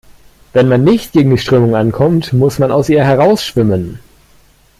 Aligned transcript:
Wenn 0.51 0.67
man 0.67 0.83
nicht 0.83 1.11
gegen 1.11 1.29
die 1.29 1.37
Strömung 1.37 1.75
ankommt, 1.75 2.33
muss 2.33 2.57
man 2.57 2.71
aus 2.71 2.89
ihr 2.89 3.03
heraus 3.05 3.43
schwimmen. 3.45 3.99